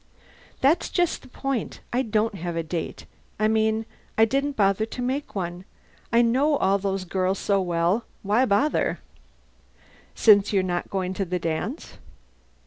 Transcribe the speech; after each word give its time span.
"That's 0.61 0.89
just 0.89 1.21
the 1.21 1.27
point. 1.27 1.79
I 1.93 2.01
don't 2.01 2.33
have 2.33 2.55
a 2.55 2.63
date. 2.63 3.05
I 3.39 3.47
mean, 3.47 3.85
I 4.17 4.25
didn't 4.25 4.55
bother 4.55 4.87
to 4.87 4.99
make 4.99 5.35
one. 5.35 5.63
I 6.11 6.23
know 6.23 6.57
all 6.57 6.79
those 6.79 7.03
girls 7.05 7.37
so 7.37 7.61
well. 7.61 8.05
Why 8.23 8.43
bother?" 8.47 8.97
"So 10.15 10.41
you're 10.43 10.63
not 10.63 10.89
going 10.89 11.13
to 11.13 11.25
the 11.25 11.37
dance?" 11.37 11.99